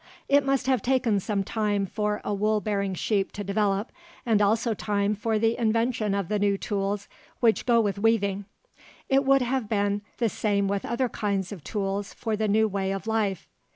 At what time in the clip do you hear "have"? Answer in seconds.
0.65-0.81, 9.43-9.69